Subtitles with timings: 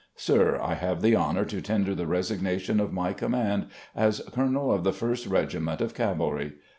[0.31, 4.83] "Sir: I have the honour to_ tender the resignation of my command as Colonel of
[4.83, 6.53] the First Regiment of Cavalry.